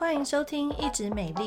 [0.00, 1.44] 欢迎收听《一直美丽》，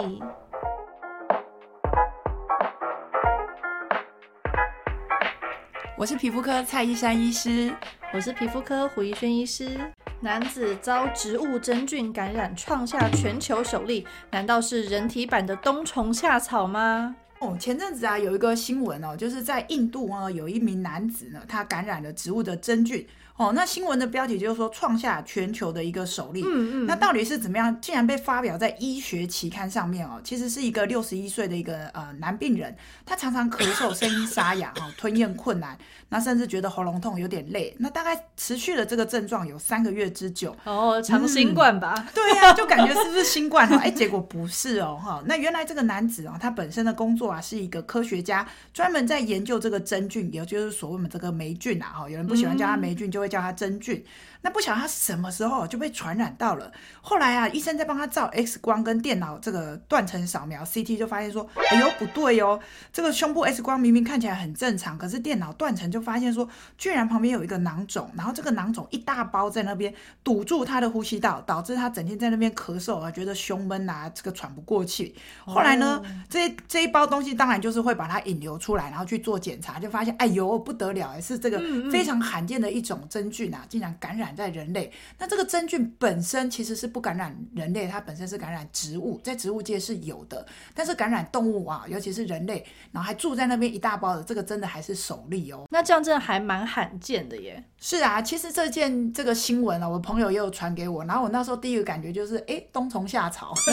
[5.97, 7.73] 我是皮肤科蔡依珊医师，
[8.13, 9.79] 我是皮肤科胡怡轩医师。
[10.19, 17.15] 男子遭植物真菌感染，创下全球首例，难道是人体版的冬虫夏草吗？
[17.43, 23.05] 哦，前阵子啊，有一个新闻哦，就是在印度啊，有一名男子呢，他感染了植物的真菌。
[23.35, 26.43] 哦，那新闻的标题就是说创下全球的一个首例。
[26.45, 26.85] 嗯嗯。
[26.85, 27.75] 那到底是怎么样？
[27.81, 30.21] 竟然被发表在医学期刊上面哦。
[30.23, 35.75] 其实是一个六十一岁的一个呃男病人，他常常咳嗽，声音沙哑，哈， 吞咽困难，
[36.09, 37.75] 那甚至觉得喉咙痛，有点累。
[37.79, 40.55] 那大概持续了这个症状有三个月之久。
[40.63, 41.95] 哦，长新冠吧？
[41.97, 43.67] 嗯、对呀、啊，就感觉是不是新冠？
[43.79, 45.23] 哎，结果不是哦，哈。
[45.25, 52.09] 那原来这个男子哦，他本身的工作啊是一个科学家，专门在研究这个真菌，也就是所谓的这个霉菌啊，哈。
[52.09, 54.03] 有人不喜欢叫它霉菌，就会叫它真菌。
[54.45, 56.69] 那不晓得他什么时候就被传染到了。
[57.01, 62.59] 后来啊，医生在帮他照 X 光跟电脑这个断层扫描 CT，就发现说，哎呦不对哦，
[62.91, 66.45] 这个胸部 X 光明明看起来很正常，可是电脑断层就发现说，
[66.77, 69.93] 居然旁边有一个囊肿，然后这个囊肿一大包在那边
[70.25, 75.15] 堵住他的呼吸道，导致他整天在那边咳嗽啊，觉得胸闷啊，这个喘不过气。
[75.45, 81.59] 后来呢，这这一包东西当然就是会把它引流出来，然后去做检查，就发现，哎呦不得了，是这个
[81.91, 84.91] 非常罕见的一种真菌啊，竟然感染在人类。
[85.19, 90.43] 那这个真菌本身其实是不感染人类，它本身是感染植物，在植物界是有的。
[90.73, 95.65] 但是感染动物啊，尤其是人类，然后还住在那边一大包的，这个真的还是首例哦。
[95.69, 97.63] 那这样真的还蛮罕见的耶。
[97.79, 103.53] 是啊，其实这件这个新闻啊，我朋友也有传给我，然后我那时候第一个感觉就是，哎，冬虫夏草。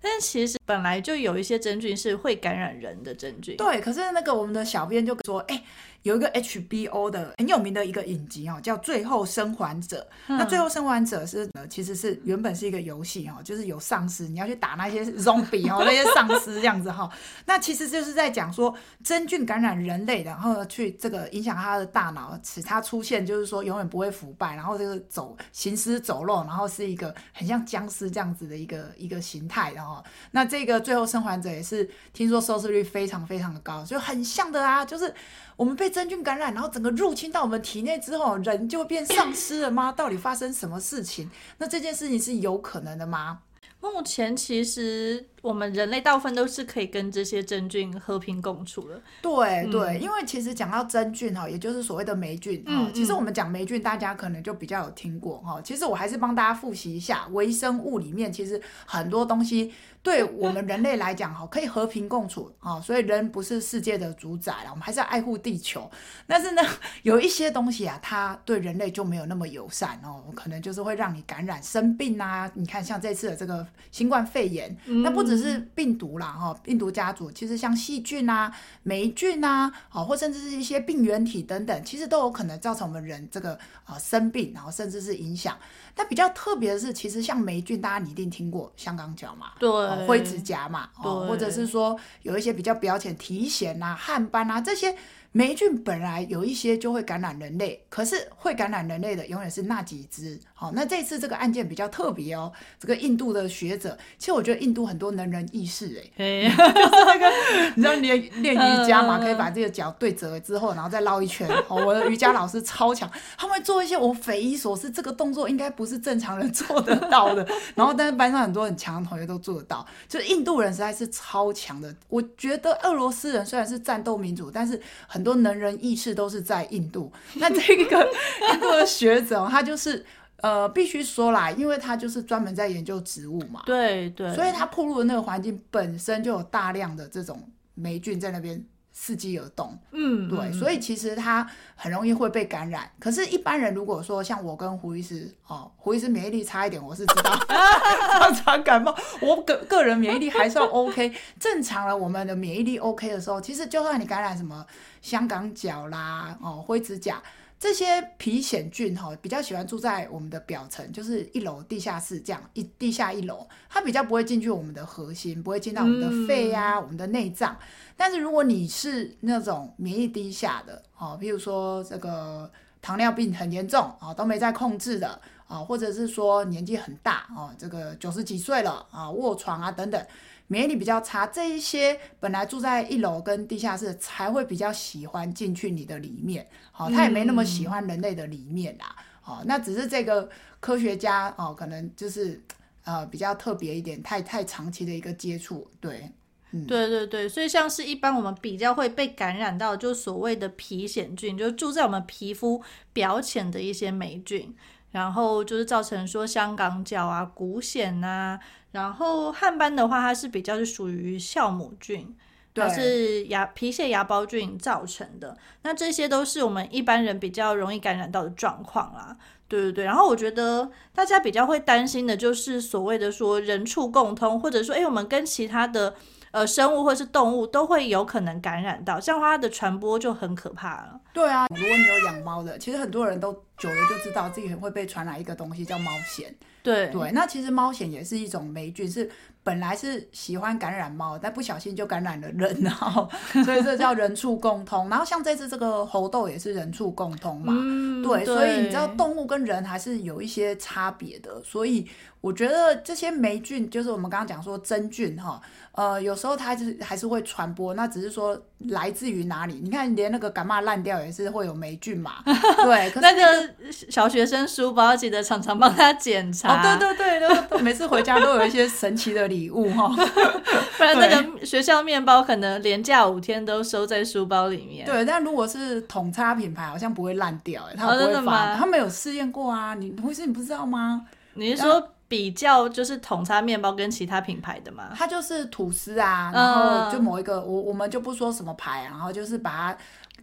[0.00, 3.56] 但其实本来就有一些真菌是会感染人的真菌。
[3.56, 5.62] 对，可是那个我们的小编就说，哎。
[6.02, 10.06] 有一个 HBO 的很有名的一个影集哦，叫《最后生还者》。
[10.28, 17.10] 嗯、那《最后生还者》是呃，其实是原本是一个游戏哦，就是有丧尸，你要去打那些 zombie 哦， 那些丧尸这样子哈。
[17.44, 29.72] 那其实就是在讲说真菌感染人类，然后去这个影响他的大脑，使他出现就是说永远不会腐败，然后这个走行尸走肉，然后是一个很像僵尸这样子的一个一个形态。
[29.72, 35.14] 然后那这个《最后生还者》也是听说收视率非常非常的高，就很像的啊，就是。
[35.56, 39.90] 我们被真菌感染，然后整个入侵到我们体内之后，人就变丧尸了吗？
[39.96, 41.28] 到底发生什么事情？
[41.58, 43.40] 那这件事情是有可能的吗？
[43.80, 45.26] 目前其实。
[45.40, 49.00] 我们人类大部分都是可以跟这些真菌和平共处的。
[49.22, 55.58] 对对，因为其实讲到真菌哈，也就是所谓的霉菌哈，嗯、其实我们讲霉菌，大家可能就比较有听过哈。
[55.62, 62.78] 其实我还是帮大家复习一下，微生物里面其实很多东西对我们人类来讲哈，可以和平共处啊。
[62.78, 65.90] 所以人不是世界的主宰了，我们还是要爱护地球。
[66.26, 66.62] 但是呢，
[67.02, 72.50] 有一些东西啊，它对人类就没有那么友善哦，可能就是会让你感染生病啊。
[72.52, 75.29] 你看，像这次的这个新冠肺炎，那不。
[75.30, 78.52] 只是病毒啦，哈，病毒家族其实像细菌啊、
[78.82, 85.56] 霉菌啊，好，或甚至是一些病原体等等，其实都有可能造成我们人这个呃生病，然后甚至是影响。
[85.94, 94.96] 但比较特别的是，其实像霉菌，大家你一定听过香港脚嘛，对，灰指甲嘛，哦，或者是说有一些比较表浅提癣啊、汗斑啊这些。
[95.32, 100.36] 霉菌本来有一些就会感染人类，可是会感染人类的永远是那几只。
[100.54, 102.52] 好，那这次这个案件比较特别哦。
[102.80, 107.30] 这个印度的学者，其实我觉得印度很多能人异士哎，嘿就是那个
[107.76, 111.48] 你知道练练瑜伽嘛，可以把这个脚对折之后，然后再绕一圈。
[111.68, 113.08] 哦，我的瑜伽老师超强，
[113.38, 117.46] 他们会做一些我匪夷所思，这个动作应该不是正常人做得到的。
[117.76, 121.94] 然后，但是班上很多很强的同学都做得到，就是印度人实在是超强的。
[122.08, 125.19] 我觉得俄罗斯人虽然是战斗民族，但是很。
[125.20, 127.12] 很多能人异士都是在印度。
[127.36, 128.10] 那这个
[128.54, 130.02] 印度的学者，他就是
[130.36, 138.64] 呃，必须说啦，因为他就是专门在研究植物嘛，对对，所以他暴露的那个环境本身就有大量的这种霉菌在那边。
[139.00, 142.90] 伺机而动，嗯，对，所以其实他很容易会被感染。
[142.98, 147.34] 可是，一般人如果说像我跟胡医师，哦，胡医师免疫力差一点，我是知道，
[148.20, 151.96] 常常感冒，我个个人免疫力还算 OK，正常了。
[151.96, 154.66] 我们的免疫力 OK 的时候，其实就算你感染什么
[155.00, 157.22] 香港脚啦，哦，灰指甲。
[157.60, 167.54] 这些皮癣菌哈，比较喜欢住在我们的表层，就是一楼、地下室这样一地下一楼，它比较不会进去我们的核心，不会进到我们的肺呀、啊、嗯、我们的内脏。
[167.98, 180.02] 但是如果你是那种免疫低下的，哦，譬如说这个糖尿病很严重啊，都没在控制的啊，或者是说年纪很大啊，这个九十几岁了啊，卧床啊等等。
[180.50, 192.42] 免疫力比较差，这一些本来住在一楼跟地下室才会比较喜欢进去你的里面，好，他也没那么喜欢人类的里面啦，好，那只是这个科学家哦，可能就是
[192.82, 196.10] 呃比较特别一点，太太长期的一个接触，对。
[196.52, 202.60] 嗯、对对对，所以像是一般我们比较会被感染到，就所谓的皮癣菌，就是住在我们皮肤
[202.92, 204.52] 表浅的一些霉菌，
[204.90, 208.40] 然后就是造成说香港脚啊、股癣啊，
[208.72, 212.16] 然后汗斑的话，它是比较是属于酵母菌，
[212.54, 215.36] 它是牙皮屑芽孢菌造成的。
[215.62, 219.16] 那这些都是我们一般人比较容易感染到的状况啦。
[219.48, 225.94] 对对对，然后我觉得大家比较会担心的就是所谓的说人畜共通，或者说哎，我们跟其他的。
[226.32, 231.00] 呃，生物或是动物都会有可能感染到，像它的传播就很可怕了。
[231.12, 236.24] 对啊，如果你有养猫的，其实很多人都久了就知道自己会被传染一个东西叫猫癣。
[236.62, 239.10] 对对，那其实猫癣也是一种霉菌，是
[239.42, 243.08] 本来是喜欢感染猫，但不小心就感染了人， 然后
[243.44, 244.86] 所以这叫人畜共通。
[244.90, 251.88] 然后像这次这个猴痘也是人畜共通嘛，嗯、对，对，所以你知道动物跟人还是有一些差别的，所以
[252.20, 255.40] 我觉得这些霉菌就是我们刚刚讲说真菌哈，
[255.72, 259.58] 呃，有时候它就是还是会传播，那只是说来自于哪里？
[259.62, 262.22] 你看连那个感冒烂掉也是会有霉菌嘛，
[262.62, 263.49] 对，可是、那个、那个
[263.88, 266.74] 小学生书包记得常常帮他检查。
[266.74, 269.88] 哦，对对对，都每次回家都有一些神奇的礼物哈，
[270.78, 274.86] 不然那个学校面包可能连假五天都收在书包里面。
[274.86, 278.56] 对，但如果是统差品牌，好像不会烂掉，哎，它不会发。
[278.56, 281.06] 他没有试验过啊，你不是你不知道吗？
[281.34, 284.90] 你是说比较就是统差面包跟其他品牌的吗？
[284.96, 289.76] 它就是吐司啊，然后就某一个，嗯、我我们就不说什么牌，然后就是把它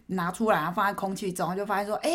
[0.08, 2.10] 拿出来，然后放在空气中，就发现说，哎。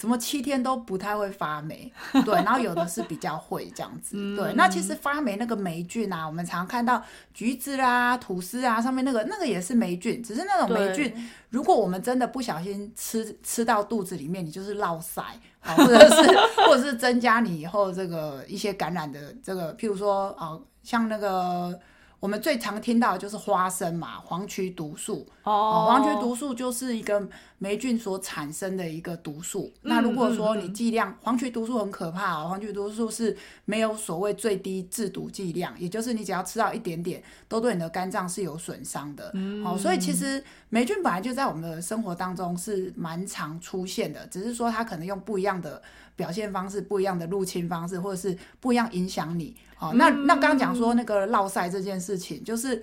[0.00, 1.92] 怎么七天都不太会发霉？
[2.24, 4.16] 对，然后有的是比较会这样子。
[4.34, 7.02] 对，那其实发霉那个霉菌啊，我们常看到
[7.34, 11.14] 橘子啊、吐司啊上面那个那个也是霉菌，只是那种霉菌，
[11.50, 15.22] 如果我们真的不小心吃吃到肚子里面，你就是落塞，
[15.60, 21.78] 或者是或者是增加你以后这个一些感染的这个，譬如说啊，像那个。
[22.18, 25.26] 我们最常听到的就是花生嘛，黄曲毒素。
[25.42, 27.26] 哦，黄曲毒素就是一个
[27.62, 29.70] 霉菌所产生的一个毒素。
[29.82, 33.36] 嗯、那如果说你剂量，黄曲毒素很可怕哦，黄曲毒素是
[33.66, 39.30] 没有所谓最低制毒剂量，也就是你只要吃到一点点，都对你的肝脏是有损伤的。
[39.34, 45.82] 嗯，好，所以其实霉菌本来就在我们的生活当中是蛮常出现的，只是说它可能用不一样的
[46.16, 49.54] 表现方式、不一样的入侵方式，或者是不一样影响你。
[49.78, 52.82] 哦，那那刚刚讲说那个落晒这件事情，就是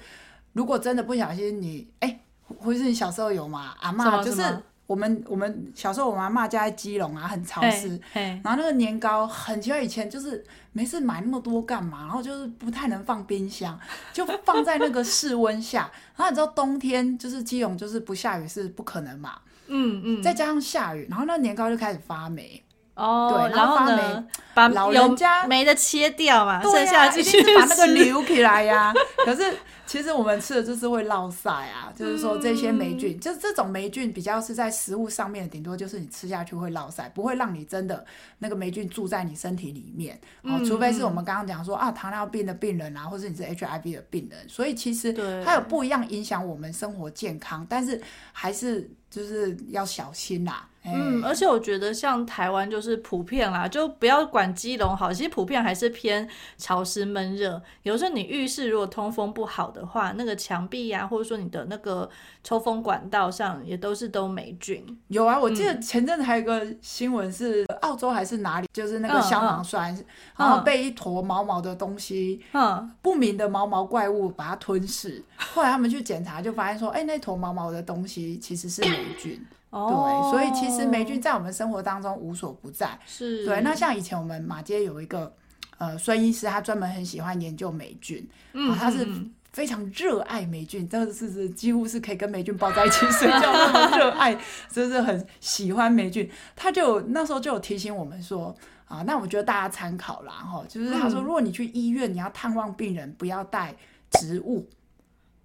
[0.53, 2.19] 如果真的不小心你，哎，
[2.59, 3.75] 或是你小时候有吗？
[3.79, 4.41] 阿妈就是
[4.87, 11.99] 我们我们小时候我们阿嬷家在基隆啊，很潮湿，然后那个年糕很奇怪，以前就是没事买那么多干嘛？
[11.99, 13.77] 然后就是不太能放冰箱，
[14.13, 15.91] 就放在那个室温下。
[16.15, 19.37] 然后你知道冬天就是基隆就是不下雨是不可能嘛，
[19.67, 22.63] 嗯嗯，再加上下雨，然后那年糕就开始发霉。
[22.97, 28.91] 哦，对，然后呢，把老人家霉的切掉嘛，剩下继续把那个留起来呀。
[29.23, 29.55] 可是
[29.85, 38.03] 其实我们吃的就是会落晒啊，就是说这些霉菌，就是这种霉菌比较是在食物上面，顶多就是你吃下去会落晒，不会让你真的
[38.39, 40.19] 那个霉菌住在你身体里面。
[40.41, 45.13] 哦，除非是我们刚刚讲说啊，糖尿病的病人啊，或者你是 HIV 的病人，所以其实
[45.45, 48.01] 它有不一样影响我们生活健康，但是
[48.33, 50.67] 还是就是要小心啦。
[50.93, 57.61] 嗯，而且我觉得像台湾就是普遍啦，就不要管基隆好，其实普遍还是偏潮湿闷热。
[57.83, 62.09] 有时候你浴室如果通风不好的话，那个墙壁呀、啊，或者说你的那个
[62.43, 64.85] 抽风管道上也都是都霉菌。
[65.09, 70.05] 有啊，我记得前阵子还有一个新闻是澳洲还是哪里，就是那个消防栓，嗯嗯、
[70.37, 75.23] 然后被一坨毛毛的东西，嗯，不明的毛毛怪物把它吞噬。
[75.35, 79.39] 后来他们去检查，就发现说，哎、欸，那坨毛毛的东西其实是霉菌。
[79.69, 82.97] 对，所以其实霉菌在我们生活当中无所不在。
[83.05, 83.61] 是，对。
[83.61, 85.31] 那像以前我们马街有一个
[85.77, 89.07] 呃孙医师，他专门很喜欢研究霉菌，嗯，他是
[89.51, 94.37] 非常热爱霉菌，这是是几乎是可以跟霉菌抱在一起睡觉那么热爱，
[94.71, 96.29] 就是很喜欢霉菌。
[96.55, 98.55] 他就那时候就有提醒我们说
[98.85, 103.75] 啊，那我觉得大家参考啦哈，就是他说，如果你去医院，你要探望病人，不要带
[104.11, 104.65] 植物。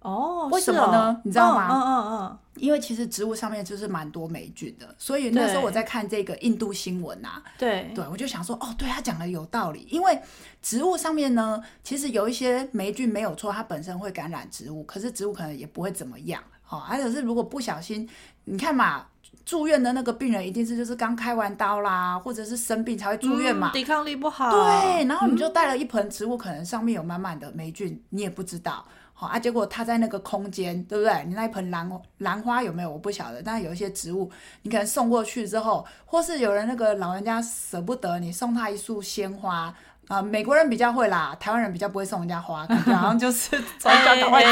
[0.03, 1.07] 哦，为什么呢？
[1.07, 1.67] 哦、你知道吗？
[1.71, 7.91] 嗯嗯嗯，因为其实植物上面就是蛮多霉菌的，所以那时候我在看这个印度新闻啊，对。
[7.95, 10.19] 对，我就想说，哦，对他讲的有道理，因为
[10.61, 18.07] 植物上面呢，其实有一些霉菌没有错，它本身会感染植物，可是植物可能也不会怎么样，好、哦，而且是如果不小心，
[18.43, 19.05] 你看嘛，
[19.45, 28.85] 住院的那个病人一定是就是刚开完刀啦，或者是生病才会住院嘛，嗯、抵抗力不好，对，然后你就带了一盆植物，嗯、可能上面有满满的霉菌，你也不知道。
[29.15, 31.23] 好啊，结果它在那个空间，对不对？
[31.27, 32.91] 你那一盆兰兰花有没有？
[32.91, 33.41] 我不晓得。
[33.41, 34.29] 但是有一些植物，
[34.63, 39.73] 你可能送过去之后，或是有人那个老人家舍不得，你送他一束鲜花，
[40.07, 44.49] 啊、呃，美国人比较会啦，台湾人比较不会送人家花，感觉好像就是 从家赶快走。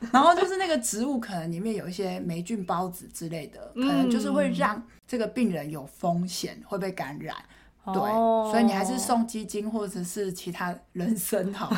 [0.12, 7.36] 然后就是那个植物可能里面有一些霉菌孢子之类的，可能就是会让这个病人有风险会被感染。
[7.92, 8.02] 对，
[8.50, 11.70] 所以你还是送基金或者是其他人参好。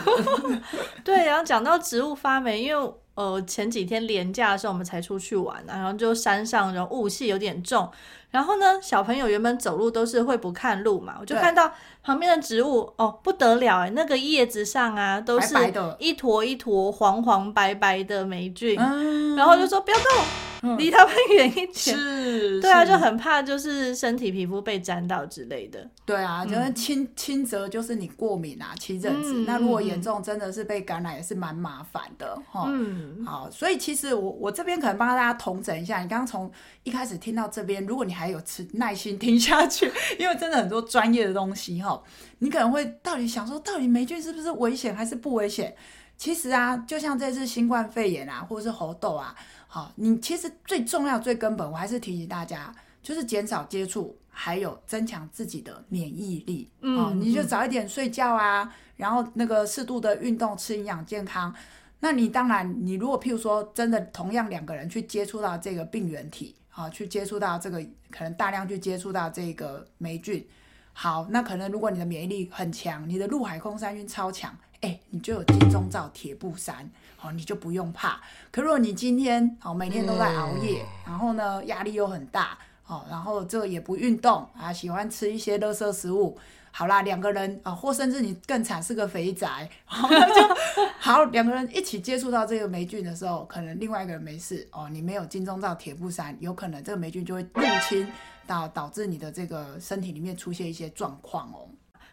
[1.04, 7.88] 对，然后讲到植物发霉，因为呃前几天连假的时候我们才出去玩，啊，然后就山上然后雾气有点重，
[8.30, 15.54] 然后呢小朋友原本走路都是会不看路嘛，我就看到旁边的植物哦不得了哎，那个叶子上啊都是
[15.98, 18.90] 一坨一坨黄黄白白的霉菌，白白
[19.36, 20.06] 然后就说不要动。
[20.76, 25.88] 离他们远一点，是，对啊，就很怕，就是身体皮肤被沾到之类的。
[26.04, 29.44] 对啊，就是轻轻则就是你过敏啊，起疹子。
[29.46, 32.64] 那如果严重，真的是被感染，也是蛮麻烦的哈。
[32.68, 36.50] 嗯，好，所以其实我我这边可能帮大家统整一下，你刚刚从
[36.82, 42.02] 一开始听到这边，如果你还有持耐心听下去， 因为真的很多专业的东西哈，
[42.40, 45.74] 你可能会到底想说，到底霉菌是不是危险还是不危险？
[46.20, 49.34] 其实啊，就像这次新冠肺炎啊，或者是猴痘啊。
[49.66, 52.70] 好，你其实最重要、最根本，我还是提醒大家，
[53.02, 56.70] 就是减少接触，还有增强自己的免疫力。
[56.82, 61.54] 嗯，哦，你就早一点睡觉啊，然后那个适度的运动，吃营养健康。
[62.00, 70.46] 那你当然，你如果譬如说真的同样两个人去接触到这个病原体，啊，去接触到这个可能大量去接触到这个霉菌，
[70.92, 74.54] 好，那可能如果你的免疫力很强，你的陆海空三军超强。
[74.80, 78.18] 哎，你就有金钟罩铁布衫，好，你就不用怕。
[78.50, 86.38] 可如果你今天好每天都在熬夜，然后呢压力又很大，哦，然后这个也不运动啊，喜欢吃一些垃圾食物，
[86.70, 90.56] 好啦，两个人啊，或甚至你更惨是个肥宅，好，那就
[90.98, 98.10] 好，两个人一起接触到这个霉菌的时候，可能另外一个人没事哦，你没有金钟罩铁布衫，有可能这个霉菌就会入侵
[98.46, 101.68] 到导致你的这个身体里面出现一些状况哦。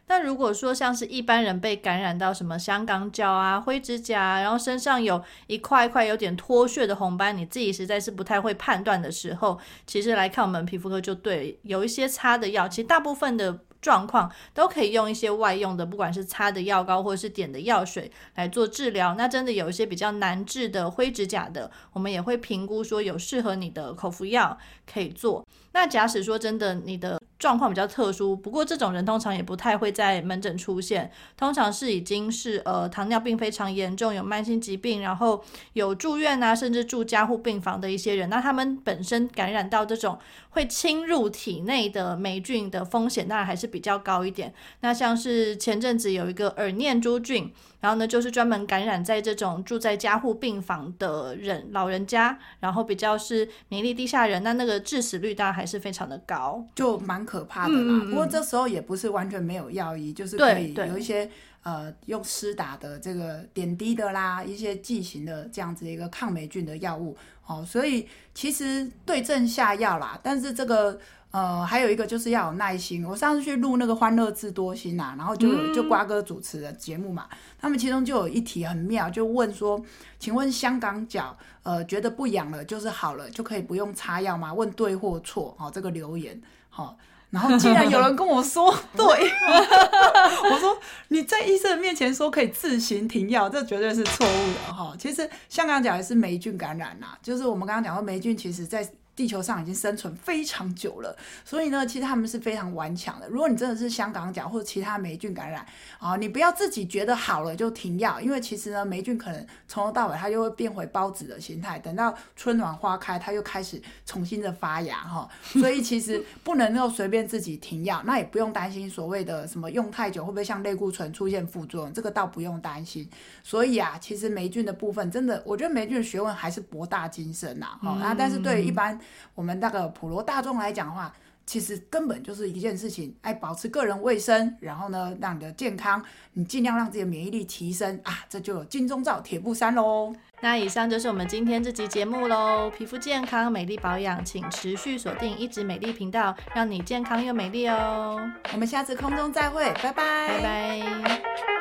[0.10, 19.16] 但如果说像是一般人被感染到什么香港脚啊、灰指甲，然后身上有一块一块有点脱屑的红斑，你自己实在是不太会判断的时候，其实来看我们皮肤科就对，有一些擦的药，其实大部分的状况都可以用一些外用的，不管是擦的药膏或者是点的药水来做治疗。
[19.16, 24.58] 那真的有一些比较难治的灰指甲的，我们也会评估说有适合你的口服药
[24.92, 25.48] 可以做。
[25.72, 40.18] 那假使说真的你的状况比较特殊，不过这种人通常也不太会在门诊出现，通常是已经是呃糖尿病非常严重，有慢性疾病，然后有住院啊，甚至住加护病房的一些人，那他们本身感染到这种
[40.50, 44.54] 会侵入体内的霉菌的风险，当然还是比较高一点。
[44.82, 47.52] 那像是前阵子有一个耳念珠菌。
[47.80, 58.04] 然后呢，就是专门感染在这种住在加护病房的人，老人家，然后比较是免疫力低下人，那那个致死率当然还是非常的高，就蛮可怕的啦。
[58.10, 61.30] 不过这时候也不是完全没有药医，就是可以有一些
[61.62, 67.16] 呃用施打的这个点滴的啦，一些剂型的这样子一个抗霉菌的药物。
[67.46, 71.00] 哦，所以其实对症下药啦，但是这个。
[71.32, 73.06] 呃，还有一个就是要有耐心。
[73.06, 79.80] 我上次去录那个《欢乐智多星》啊，然后就有就瓜哥主持的节目嘛，嗯、他们其中就有一题很妙，就问说，
[80.18, 84.54] 请问香港脚，呃，觉得不痒了就是好了，就可以不用擦药吗？
[84.54, 85.54] 问对或错？
[85.60, 86.96] 好、哦，这个留言，好、哦，
[87.30, 90.78] 然后竟然有人跟我说对，我说
[91.10, 94.96] 你在医生面前说可以自行停药，这绝对是错误的哈、哦。
[94.98, 98.90] 其实香港脚也是霉菌感染呐，就是我们刚刚讲说霉菌其实在。
[99.18, 103.28] 地球上已经生存非常久了，所以呢，其实他们是非常顽强的。
[103.28, 105.66] 如果你真的是香港脚或者其他霉菌感染
[105.98, 115.28] 啊，你不要自己觉得好了就停药，因为其实呢，霉菌可能从头到尾它就会变回孢子的形态，等到春暖花开，它又开始重新的发芽哈。
[115.42, 123.10] 所以其实不能够随便自己停药，那也不用担心所谓的什么用太久会不会像类固醇出现副作用，这个倒不用担心。
[123.42, 127.66] 所以啊，其实霉菌的部分真的，我觉得霉菌的学问还是博大精深呐。
[127.82, 129.00] 哈、嗯，啊，但是对于一般
[129.36, 131.14] 我们那个普罗大众来讲的话，
[131.46, 140.14] 其实根本就是一件事情，哎，保持个人卫生，然后呢，让你的健康，你尽量让自己的免疫力提升啊，这就有金钟罩铁布衫喽。
[140.42, 142.70] 那以上就是我们今天这集节目喽。
[142.70, 148.20] 皮肤健康，美丽保养，请持续锁定一直美丽频道，让你健康又美丽哦。
[148.54, 151.57] 我们下次空中再会，拜拜，拜拜。